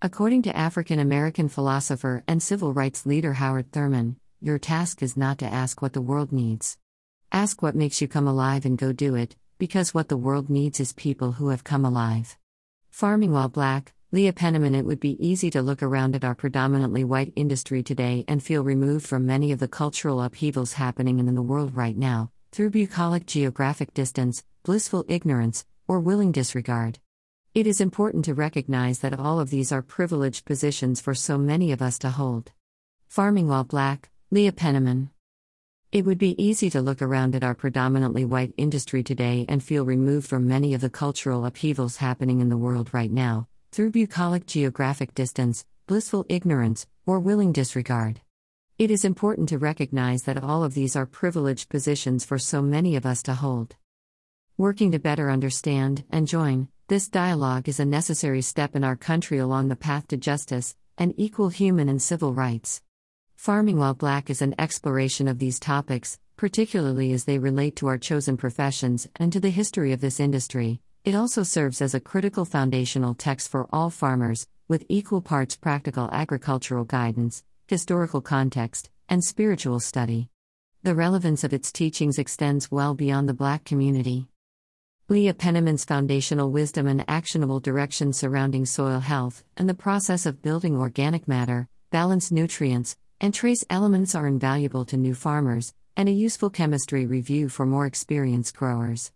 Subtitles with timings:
[0.00, 5.38] According to African American philosopher and civil rights leader Howard Thurman, your task is not
[5.38, 6.78] to ask what the world needs.
[7.32, 10.78] Ask what makes you come alive and go do it, because what the world needs
[10.78, 12.36] is people who have come alive.
[12.90, 14.76] Farming while black, Leah Penniman.
[14.76, 18.62] It would be easy to look around at our predominantly white industry today and feel
[18.62, 23.26] removed from many of the cultural upheavals happening in the world right now, through bucolic
[23.26, 27.00] geographic distance, blissful ignorance, or willing disregard.
[27.54, 31.72] It is important to recognize that all of these are privileged positions for so many
[31.72, 32.52] of us to hold.
[33.06, 35.10] Farming while black, Leah Penniman.
[35.90, 39.86] It would be easy to look around at our predominantly white industry today and feel
[39.86, 44.44] removed from many of the cultural upheavals happening in the world right now, through bucolic
[44.44, 48.20] geographic distance, blissful ignorance, or willing disregard.
[48.78, 52.94] It is important to recognize that all of these are privileged positions for so many
[52.94, 53.74] of us to hold.
[54.58, 59.36] Working to better understand and join, this dialogue is a necessary step in our country
[59.36, 62.80] along the path to justice and equal human and civil rights.
[63.36, 67.98] Farming While Black is an exploration of these topics, particularly as they relate to our
[67.98, 70.80] chosen professions and to the history of this industry.
[71.04, 76.08] It also serves as a critical foundational text for all farmers, with equal parts practical
[76.10, 80.30] agricultural guidance, historical context, and spiritual study.
[80.84, 84.26] The relevance of its teachings extends well beyond the Black community.
[85.10, 90.76] Leah Penniman's foundational wisdom and actionable direction surrounding soil health and the process of building
[90.76, 96.50] organic matter, balanced nutrients, and trace elements are invaluable to new farmers, and a useful
[96.50, 99.10] chemistry review for more experienced growers.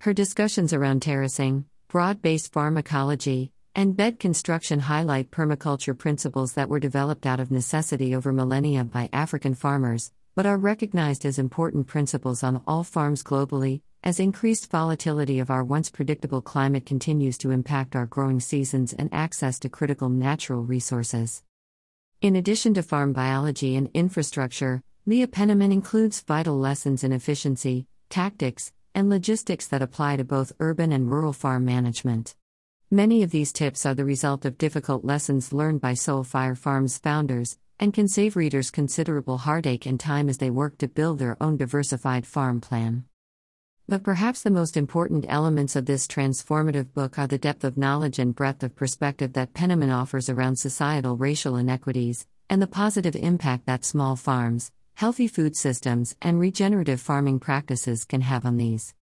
[0.00, 6.80] Her discussions around terracing, broad based pharmacology, and bed construction highlight permaculture principles that were
[6.80, 12.42] developed out of necessity over millennia by African farmers, but are recognized as important principles
[12.42, 17.94] on all farms globally, as increased volatility of our once predictable climate continues to impact
[17.94, 21.42] our growing seasons and access to critical natural resources.
[22.22, 28.72] In addition to farm biology and infrastructure, Leah Penniman includes vital lessons in efficiency, tactics,
[28.94, 32.34] and logistics that apply to both urban and rural farm management.
[32.90, 36.98] Many of these tips are the result of difficult lessons learned by Soul Fire Farms
[36.98, 41.36] founders and can save readers considerable heartache and time as they work to build their
[41.40, 43.04] own diversified farm plan.
[43.90, 48.20] But perhaps the most important elements of this transformative book are the depth of knowledge
[48.20, 53.66] and breadth of perspective that Penniman offers around societal racial inequities, and the positive impact
[53.66, 58.94] that small farms, healthy food systems, and regenerative farming practices can have on these.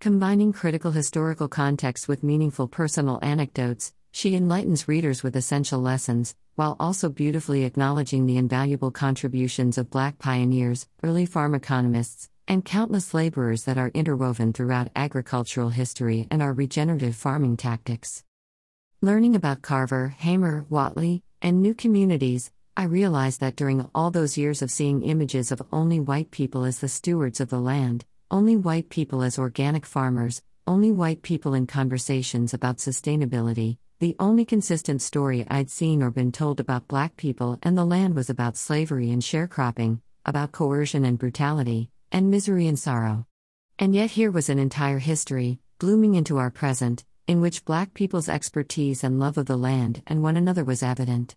[0.00, 6.74] Combining critical historical context with meaningful personal anecdotes, she enlightens readers with essential lessons, while
[6.80, 13.64] also beautifully acknowledging the invaluable contributions of Black pioneers, early farm economists, and countless laborers
[13.64, 18.24] that are interwoven throughout agricultural history and our regenerative farming tactics.
[19.00, 24.62] Learning about Carver, Hamer, Whatley, and new communities, I realized that during all those years
[24.62, 28.88] of seeing images of only white people as the stewards of the land, only white
[28.88, 35.46] people as organic farmers, only white people in conversations about sustainability, the only consistent story
[35.48, 39.20] I'd seen or been told about black people and the land was about slavery and
[39.20, 43.26] sharecropping, about coercion and brutality, and misery and sorrow.
[43.78, 48.28] And yet here was an entire history, blooming into our present, in which black people's
[48.28, 51.34] expertise and love of the land and one another was evident.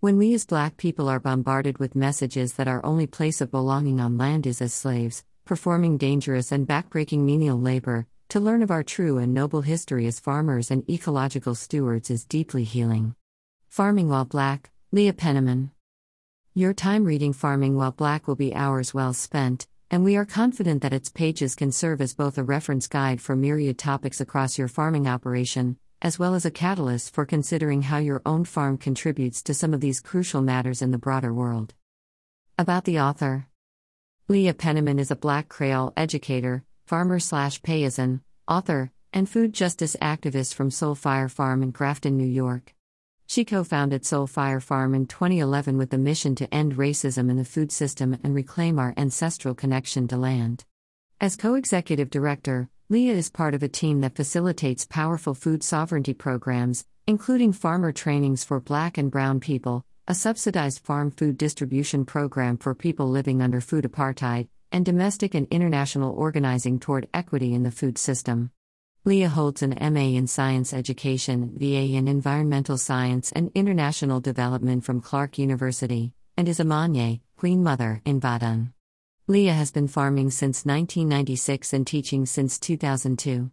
[0.00, 4.00] When we as black people are bombarded with messages that our only place of belonging
[4.00, 8.82] on land is as slaves, performing dangerous and backbreaking menial labor, to learn of our
[8.82, 13.14] true and noble history as farmers and ecological stewards is deeply healing.
[13.68, 15.70] Farming While Black, Leah Penniman.
[16.54, 20.82] Your time reading Farming While Black will be hours well spent, and we are confident
[20.82, 24.68] that its pages can serve as both a reference guide for myriad topics across your
[24.68, 29.54] farming operation, as well as a catalyst for considering how your own farm contributes to
[29.54, 31.74] some of these crucial matters in the broader world.
[32.58, 33.48] About the author
[34.28, 40.54] Leah Penniman is a black Creole educator, farmer slash paysan, author, and food justice activist
[40.54, 42.73] from Soul Fire Farm in Grafton, New York.
[43.26, 47.36] She co founded Soul Fire Farm in 2011 with the mission to end racism in
[47.36, 50.64] the food system and reclaim our ancestral connection to land.
[51.20, 56.14] As co executive director, Leah is part of a team that facilitates powerful food sovereignty
[56.14, 62.58] programs, including farmer trainings for black and brown people, a subsidized farm food distribution program
[62.58, 67.70] for people living under food apartheid, and domestic and international organizing toward equity in the
[67.70, 68.50] food system.
[69.06, 75.02] Leah holds an MA in Science Education, BA in Environmental Science and International Development from
[75.02, 78.72] Clark University, and is a Manye, Queen Mother, in Vodun.
[79.26, 83.50] Leah has been farming since 1996 and teaching since 2002.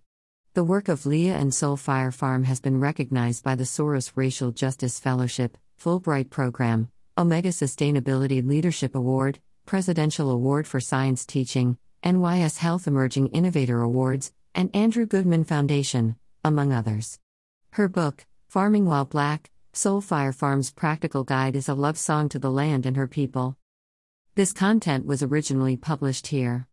[0.54, 4.52] The work of Leah and Soul Fire Farm has been recognized by the Soros Racial
[4.52, 6.88] Justice Fellowship, Fulbright Program,
[7.18, 14.70] Omega Sustainability Leadership Award, Presidential Award for Science Teaching, NYS Health Emerging Innovator Awards, and
[14.76, 17.20] Andrew Goodman Foundation, among others.
[17.72, 22.40] Her book, Farming While Black Soul Fire Farm's Practical Guide is a love song to
[22.40, 23.56] the land and her people.
[24.36, 26.68] This content was originally published here.